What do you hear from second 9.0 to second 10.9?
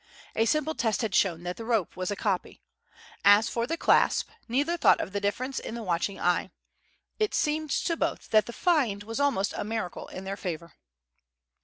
was almost a miracle in their favour.